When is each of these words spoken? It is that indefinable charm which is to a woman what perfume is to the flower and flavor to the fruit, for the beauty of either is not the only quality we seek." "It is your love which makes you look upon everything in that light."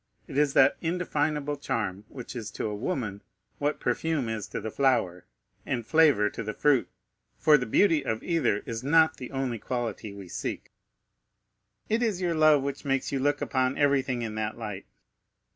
It 0.25 0.35
is 0.35 0.53
that 0.53 0.77
indefinable 0.81 1.57
charm 1.57 2.05
which 2.07 2.35
is 2.35 2.49
to 2.53 2.65
a 2.65 2.73
woman 2.73 3.21
what 3.59 3.79
perfume 3.79 4.29
is 4.29 4.47
to 4.47 4.59
the 4.59 4.71
flower 4.71 5.27
and 5.63 5.85
flavor 5.85 6.27
to 6.27 6.41
the 6.41 6.55
fruit, 6.55 6.89
for 7.37 7.55
the 7.55 7.67
beauty 7.67 8.03
of 8.03 8.23
either 8.23 8.63
is 8.65 8.83
not 8.83 9.17
the 9.17 9.29
only 9.29 9.59
quality 9.59 10.11
we 10.11 10.27
seek." 10.27 10.71
"It 11.87 12.01
is 12.01 12.19
your 12.19 12.33
love 12.33 12.63
which 12.63 12.83
makes 12.83 13.11
you 13.11 13.19
look 13.19 13.41
upon 13.43 13.77
everything 13.77 14.23
in 14.23 14.33
that 14.33 14.57
light." 14.57 14.87